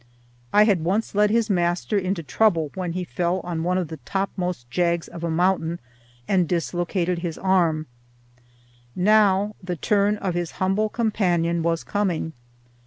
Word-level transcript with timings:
I 0.51 0.63
had 0.63 0.83
once 0.83 1.13
led 1.13 1.29
his 1.29 1.47
master 1.47 1.95
into 1.95 2.23
trouble, 2.23 2.71
when 2.73 2.93
he 2.93 3.03
fell 3.03 3.39
on 3.41 3.61
one 3.61 3.77
of 3.77 3.89
the 3.89 3.97
topmost 3.97 4.67
jags 4.71 5.07
of 5.07 5.23
a 5.23 5.29
mountain 5.29 5.79
and 6.27 6.49
dislocated 6.49 7.19
his 7.19 7.37
arm; 7.37 7.85
now 8.95 9.55
the 9.61 9.75
turn 9.75 10.17
of 10.17 10.33
his 10.33 10.53
humble 10.53 10.89
companion 10.89 11.61
was 11.61 11.83
coming. 11.83 12.33